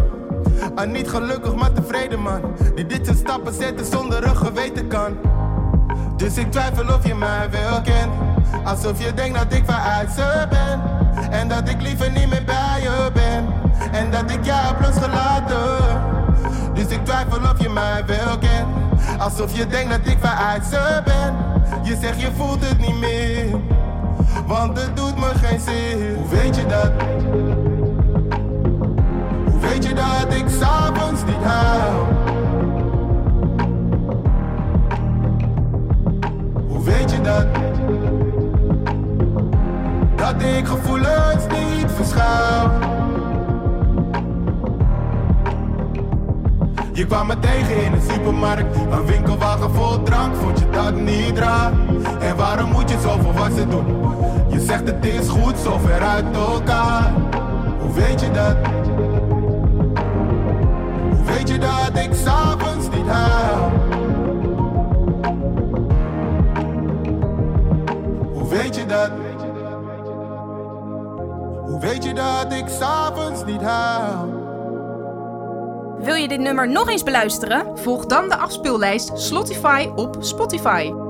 [0.75, 2.41] Ah, niet gelukkig, maar tevreden man.
[2.75, 5.17] Die dit zijn stappen zetten zonder een geweten kan.
[6.17, 8.13] Dus ik twijfel of je mij wel kent.
[8.65, 10.83] Alsof je denkt dat ik veruit ze ben.
[11.31, 13.47] En dat ik liever niet meer bij je ben.
[13.93, 15.77] En dat ik jou heb losgelaten.
[16.75, 18.78] Dus ik twijfel of je mij wel kent.
[19.19, 21.35] Alsof je denkt dat ik veruit ze ben.
[21.83, 23.61] Je zegt je voelt het niet meer.
[24.47, 26.15] Want het doet me geen zin.
[26.17, 26.93] Hoe weet je dat?
[29.51, 32.07] Hoe weet je dat ik s'avonds niet huil?
[36.69, 37.47] Hoe weet je dat?
[40.17, 42.98] Dat ik gevoelens niet verschuil.
[46.99, 51.39] Je kwam me tegen in de supermarkt, een winkelwagen vol drank, vond je dat niet
[51.39, 51.73] raar?
[52.21, 53.87] En waarom moet je zoveel wassen doen?
[54.49, 57.13] Je zegt het is goed, zo ver uit elkaar.
[57.81, 58.57] Hoe weet je dat?
[61.11, 63.71] Hoe weet je dat ik s'avonds niet huil?
[68.33, 69.11] Hoe weet je dat?
[71.67, 74.38] Hoe weet je dat ik s'avonds niet huil?
[76.09, 77.79] Wil je dit nummer nog eens beluisteren?
[77.79, 81.08] Volg dan de afspeellijst Slotify op Spotify.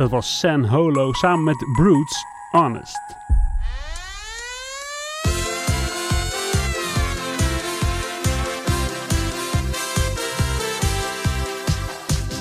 [0.00, 3.00] Dat was San Holo samen met Brutes, Honest.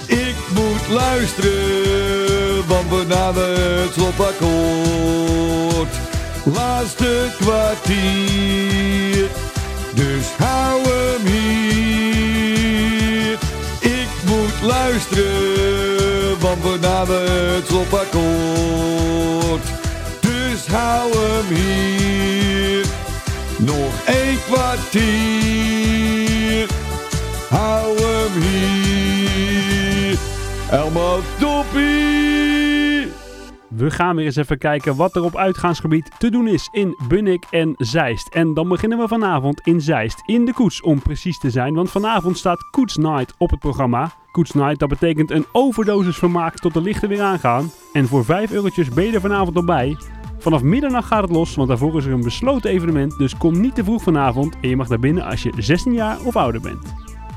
[0.08, 5.94] Ik moet luisteren, want we naderen het slotakkoord.
[6.44, 9.28] Laatste kwartier,
[9.96, 13.38] dus hou hem hier.
[13.80, 18.18] Ik moet luisteren, want we naderen het slotakkoord.
[20.22, 22.86] Dus hou hem hier,
[23.58, 25.88] nog één kwartier.
[27.50, 30.18] Hou hem hier,
[30.72, 33.12] Elmo Toppie.
[33.68, 37.46] We gaan weer eens even kijken wat er op uitgaansgebied te doen is in Bunnik
[37.50, 38.28] en Zeist.
[38.28, 41.74] En dan beginnen we vanavond in Zeist, in de koets om precies te zijn.
[41.74, 44.12] Want vanavond staat Koets Night op het programma.
[44.32, 47.72] Koets Night, dat betekent een overdosis vermaak tot de lichten weer aangaan.
[47.94, 49.98] En voor 5 eurotjes ben je er vanavond al bij.
[50.38, 53.18] Vanaf middernacht gaat het los, want daarvoor is er een besloten evenement.
[53.18, 56.18] Dus kom niet te vroeg vanavond en je mag daar binnen als je 16 jaar
[56.24, 56.94] of ouder bent.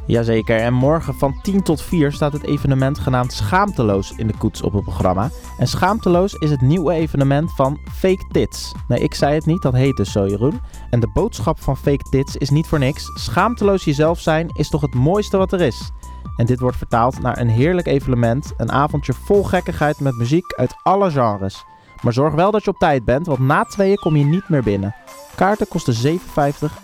[0.06, 4.62] Jazeker, en morgen van 10 tot 4 staat het evenement genaamd Schaamteloos in de koets
[4.62, 5.30] op het programma.
[5.58, 8.72] En Schaamteloos is het nieuwe evenement van Fake Tits.
[8.88, 10.60] Nee, ik zei het niet, dat heet dus zo Jeroen.
[10.90, 13.10] En de boodschap van Fake Tits is niet voor niks.
[13.14, 15.90] Schaamteloos jezelf zijn is toch het mooiste wat er is.
[16.36, 20.76] En dit wordt vertaald naar een heerlijk evenement, een avondje vol gekkigheid met muziek uit
[20.82, 21.64] alle genres.
[22.02, 24.62] Maar zorg wel dat je op tijd bent, want na tweeën kom je niet meer
[24.62, 24.94] binnen.
[25.34, 26.20] Kaarten kosten 7,50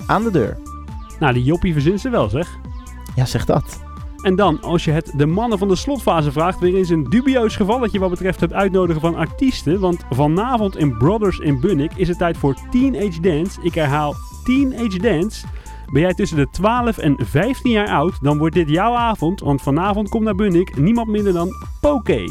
[0.06, 0.56] aan de deur.
[1.18, 2.58] Nou, die Joppie verzint ze wel zeg.
[3.14, 3.86] Ja, zeg dat.
[4.22, 7.56] En dan, als je het de mannen van de slotfase vraagt, weer eens een dubieus
[7.56, 9.80] gevalletje wat betreft het uitnodigen van artiesten.
[9.80, 13.60] Want vanavond in Brothers in Bunnik is het tijd voor Teenage Dance.
[13.62, 14.14] Ik herhaal,
[14.44, 15.46] Teenage Dance.
[15.92, 19.40] Ben jij tussen de 12 en 15 jaar oud, dan wordt dit jouw avond.
[19.40, 21.48] Want vanavond komt naar Bunnik niemand minder dan
[21.80, 22.24] Poké.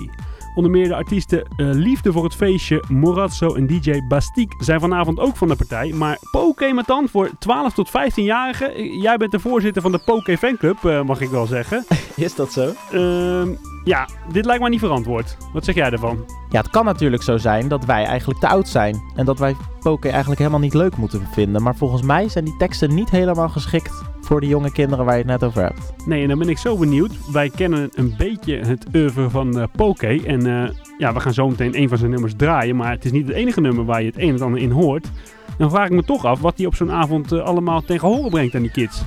[0.57, 5.19] Onder meer de artiesten eh, Liefde voor het Feestje, Morazzo en DJ Bastique zijn vanavond
[5.19, 5.91] ook van de partij.
[5.93, 8.73] Maar Poké Matan voor 12 tot 15-jarigen.
[8.75, 11.85] Eh, Jij bent de voorzitter van de Poké Fanclub, eh, mag ik wel zeggen.
[12.15, 12.71] Is dat zo?
[12.91, 13.49] Ehm,
[13.83, 15.37] ja, dit lijkt mij niet verantwoord.
[15.53, 16.25] Wat zeg jij ervan?
[16.49, 19.01] Ja, het kan natuurlijk zo zijn dat wij eigenlijk te oud zijn.
[19.15, 21.63] En dat wij poker eigenlijk helemaal niet leuk moeten vinden.
[21.63, 25.21] Maar volgens mij zijn die teksten niet helemaal geschikt voor de jonge kinderen waar je
[25.21, 25.93] het net over hebt.
[26.05, 27.11] Nee, en dan ben ik zo benieuwd.
[27.31, 30.17] Wij kennen een beetje het oeuvre van eh Poké.
[30.25, 32.75] En eh, ja, we gaan zo meteen een van zijn nummers draaien.
[32.75, 35.11] Maar het is niet het enige nummer waar je het een en ander in hoort.
[35.57, 38.29] Dan vraag ik me toch af wat hij op zo'n avond eh, allemaal tegen horen
[38.29, 39.01] brengt aan die kids.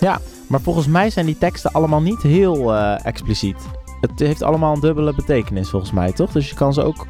[0.00, 3.68] Ja, maar volgens mij zijn die teksten allemaal niet heel expliciet.
[4.00, 6.32] Het heeft allemaal een dubbele betekenis volgens mij, toch?
[6.32, 7.06] Dus je kan ze ook,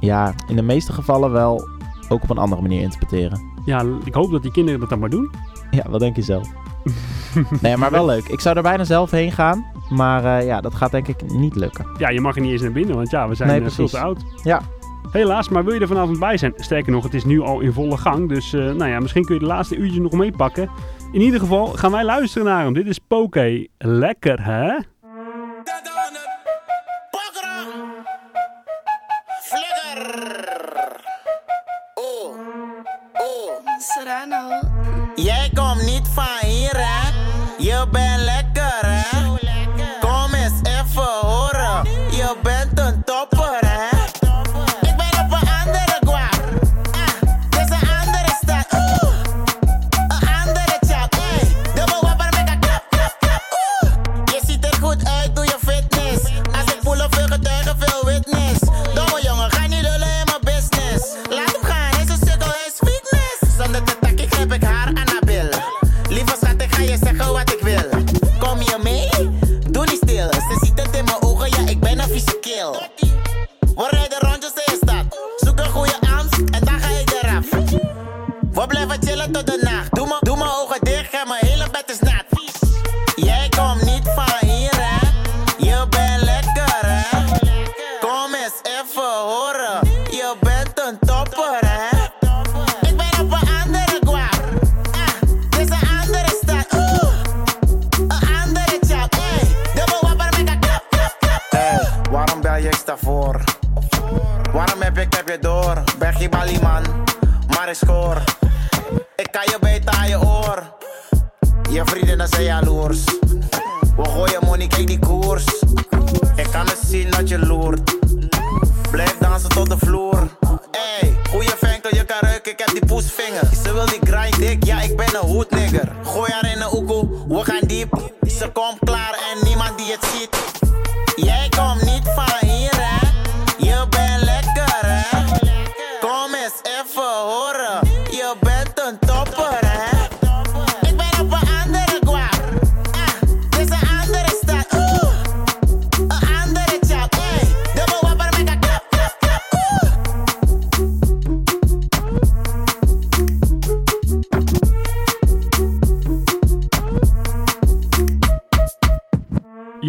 [0.00, 1.68] ja, in de meeste gevallen wel
[2.08, 3.40] ook op een andere manier interpreteren.
[3.64, 5.30] Ja, ik hoop dat die kinderen dat dan maar doen.
[5.70, 6.48] Ja, wat denk je zelf?
[7.60, 8.28] nee, maar wel leuk.
[8.28, 9.66] Ik zou er bijna zelf heen gaan.
[9.88, 11.86] Maar eh, ja, dat gaat denk ik niet lukken.
[11.98, 13.88] Ja, je mag er niet eens naar binnen, want ja, we zijn Nee, eh, veel
[13.88, 14.24] te oud.
[14.42, 14.60] Ja.
[15.10, 16.52] Helaas, maar wil je er vanavond bij zijn?
[16.56, 18.28] Sterker nog, het is nu al in volle gang.
[18.28, 20.70] Dus eh, nou ja, misschien kun je de laatste uurtjes nog meepakken.
[21.12, 22.72] In ieder geval gaan wij luisteren naar hem.
[22.72, 23.66] Dit is Poké.
[23.78, 24.78] Lekker, hè?
[33.78, 34.60] Serrano.
[35.14, 36.31] Jij komt niet van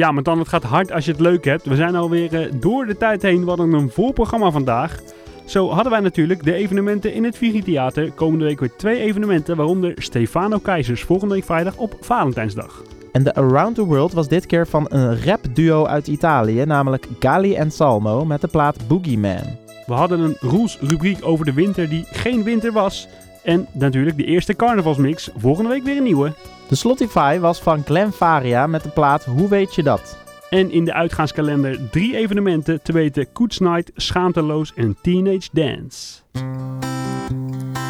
[0.04, 1.66] Ja, maar dan het gaat hard als je het leuk hebt.
[1.66, 3.41] We zijn alweer eh, door de tijd heen.
[3.41, 4.99] We hadden een vol programma vandaag.
[5.45, 8.12] Zo hadden wij natuurlijk de evenementen in het Viri-theater.
[8.12, 12.84] Komende week weer twee evenementen, waaronder Stefano Keizers volgende week vrijdag op Valentijnsdag.
[13.12, 17.56] En de Around the World was dit keer van een rapduo uit Italië, namelijk Gali
[17.56, 19.58] en Salmo met de plaat Boogeyman.
[19.86, 23.08] We hadden een rules-rubriek over de winter die geen winter was.
[23.43, 25.30] En natuurlijk de eerste carnavalsmix.
[25.38, 26.34] Volgende week weer een nieuwe.
[26.74, 30.17] De Slotify was van Glen Faria met de plaat Hoe weet je dat?
[30.49, 36.19] En in de uitgaanskalender drie evenementen, te weten Koets Night, Schaamteloos en Teenage Dance.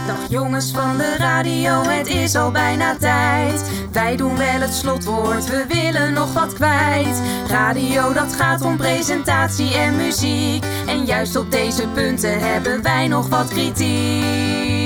[0.08, 3.72] Dag jongens van de radio, het is al bijna tijd.
[3.92, 7.22] Wij doen wel het slotwoord, we willen nog wat kwijt.
[7.48, 10.66] Radio, dat gaat om presentatie en muziek.
[10.88, 14.83] En juist op deze punten hebben wij nog wat kritiek.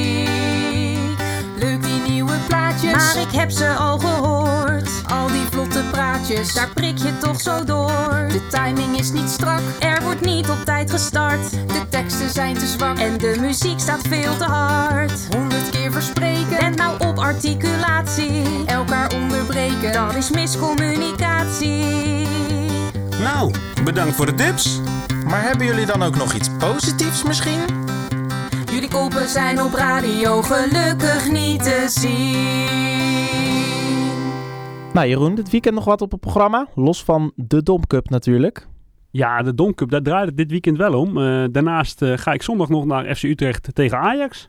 [2.83, 4.89] Maar ik heb ze al gehoord.
[5.07, 8.27] Al die vlotte praatjes, daar prik je toch zo door.
[8.27, 11.51] De timing is niet strak, er wordt niet op tijd gestart.
[11.51, 15.27] De teksten zijn te zwak en de muziek staat veel te hard.
[15.35, 18.65] Honderd keer verspreken, en nou op articulatie.
[18.65, 22.27] Elkaar onderbreken, dat is miscommunicatie.
[23.19, 23.53] Nou,
[23.83, 24.79] bedankt voor de tips.
[25.25, 27.86] Maar hebben jullie dan ook nog iets positiefs misschien?
[28.97, 32.53] Koppen zijn op radio gelukkig niet te zien.
[34.93, 36.67] Nou Jeroen, dit weekend nog wat op het programma?
[36.75, 38.67] Los van de Dom Cup natuurlijk.
[39.11, 41.17] Ja, de Domcup, daar draait het dit weekend wel om.
[41.17, 44.47] Eh, daarnaast eh, ga ik zondag nog naar FC Utrecht tegen Ajax.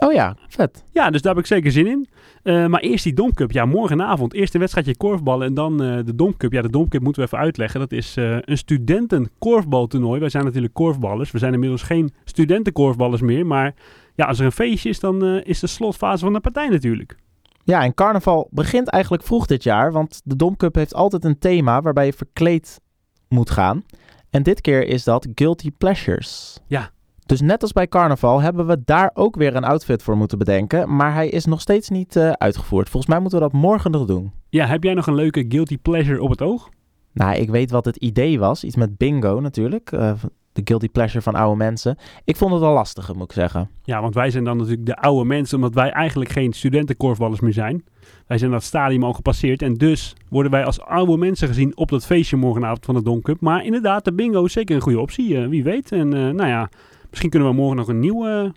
[0.00, 0.84] Oh ja, vet.
[0.92, 2.08] Ja, dus daar heb ik zeker zin in.
[2.42, 3.52] Eh, maar eerst die Domcup.
[3.52, 4.34] Ja, morgenavond.
[4.34, 6.52] Eerst een wedstrijdje korfballen en dan eh, de Domcup.
[6.52, 7.80] Ja, de Domcup moeten we even uitleggen.
[7.80, 10.20] Dat is eh, een studentenkorfbaltoernooi.
[10.20, 11.30] Wij zijn natuurlijk korfballers.
[11.30, 13.46] We zijn inmiddels geen studentenkorfballers meer.
[13.46, 13.74] Maar
[14.14, 17.16] ja, als er een feestje is, dan is de slotfase van de partij natuurlijk.
[17.64, 19.92] Ja, en carnaval begint eigenlijk vroeg dit jaar.
[19.92, 22.80] Want de Domcup heeft altijd een thema waarbij je verkleed
[23.28, 23.84] moet gaan.
[24.30, 26.58] En dit keer is dat Guilty Pleasures.
[26.66, 26.90] Ja,
[27.30, 30.96] Dus net als bij carnaval hebben we daar ook weer een outfit voor moeten bedenken.
[30.96, 32.88] Maar hij is nog steeds niet eh, uitgevoerd.
[32.88, 34.32] Volgens mij moeten we dat morgen nog doen.
[34.48, 36.68] Ja, heb jij nog een leuke guilty pleasure op het oog?
[37.12, 38.64] Nou, ik weet wat het idee was.
[38.64, 39.92] Iets met bingo natuurlijk.
[39.92, 40.12] Eh,
[40.52, 41.96] de guilty pleasure van oude mensen.
[42.24, 43.70] Ik vond het wel lastiger, moet ik zeggen.
[43.82, 47.52] Ja, want wij zijn dan natuurlijk de oude mensen, omdat wij eigenlijk geen studentenkorfballers meer
[47.52, 47.84] zijn.
[48.26, 51.88] Wij zijn dat stadium al gepasseerd en dus worden wij als oude mensen gezien op
[51.88, 53.40] dat feestje morgenavond van de Don Cup.
[53.40, 55.92] Maar inderdaad, de bingo is zeker een goede optie, eh, wie weet.
[55.92, 56.68] En nou ja,
[57.10, 58.50] misschien kunnen we morgen nog een nieuw eh,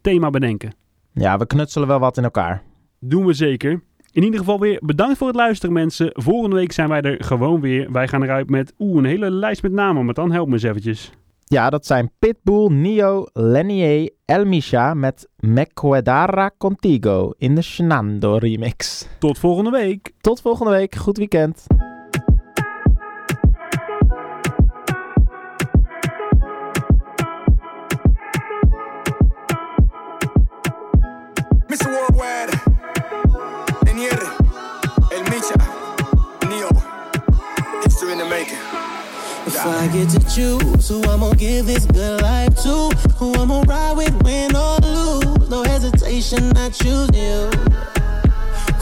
[0.00, 0.74] thema bedenken.
[1.12, 2.62] Ja, we knutselen wel wat in elkaar.
[2.98, 3.82] Doen we zeker.
[4.12, 6.10] In ieder geval weer bedankt voor het luisteren mensen.
[6.12, 7.92] Volgende week zijn wij er gewoon weer.
[7.92, 10.62] Wij gaan eruit met oeh, een hele lijst met namen, maar dan help me eens
[10.62, 11.12] eventjes.
[11.44, 18.36] Ja, dat zijn Pitbull, Nio, Lenier, El Misha met Me Quedara Contigo in de Shenando
[18.36, 19.08] remix.
[19.18, 20.12] Tot volgende week.
[20.20, 20.94] Tot volgende week.
[20.94, 21.66] Goed weekend.
[31.74, 31.90] Mr.
[31.90, 32.50] Worldwide,
[33.84, 34.10] Lenier,
[35.10, 35.58] El Micha,
[36.48, 36.70] Neo,
[37.82, 38.62] history in the making.
[39.44, 43.48] If I get to choose who I'm gonna give this good life to, who I'm
[43.48, 47.50] gonna ride with, win or lose, no hesitation, I choose you.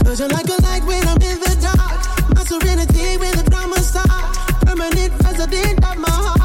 [0.05, 3.79] Cause you're like a light when I'm in the dark, my serenity when the drama
[3.79, 4.37] start,
[4.67, 6.42] permanent resident of my heart,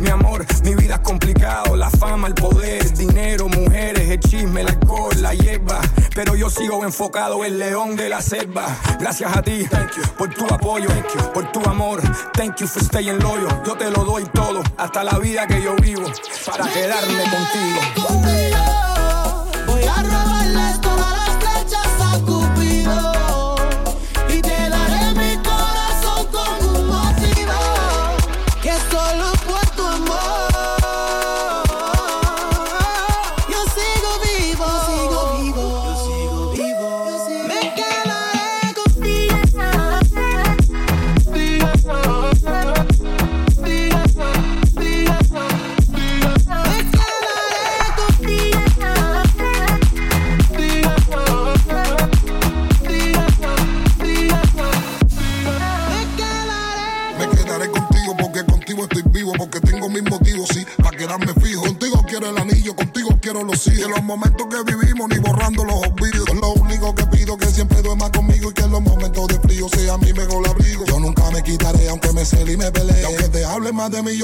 [0.00, 1.76] Mi amor, mi vida es complicado.
[1.76, 5.80] La fama, el poder, el dinero, mujeres, el chisme, el alcohol, la hierba.
[6.12, 8.76] Pero yo sigo enfocado, el león de la selva.
[8.98, 12.00] Gracias a ti, thank you, por tu apoyo, thank you, por tu amor.
[12.32, 13.62] Thank you for staying loyal.
[13.64, 16.10] Yo te lo doy todo, hasta la vida que yo vivo,
[16.44, 18.77] para quedarme contigo.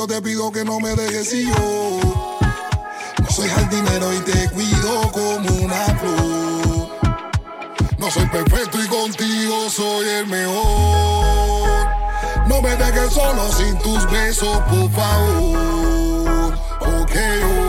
[0.06, 2.00] Te pido que no me dejes y yo.
[3.22, 6.88] No soy jardinero y te cuido como una flor.
[7.98, 11.88] No soy perfecto y contigo soy el mejor.
[12.48, 16.54] No me dejes solo sin tus besos, por favor.
[16.80, 17.12] Ok,
[17.44, 17.63] oh.